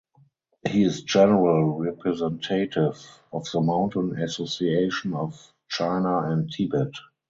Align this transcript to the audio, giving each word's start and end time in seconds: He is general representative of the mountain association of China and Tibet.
He 0.67 0.81
is 0.83 1.03
general 1.03 1.77
representative 1.77 2.99
of 3.31 3.45
the 3.53 3.61
mountain 3.61 4.17
association 4.19 5.13
of 5.13 5.39
China 5.69 6.21
and 6.21 6.49
Tibet. 6.51 6.89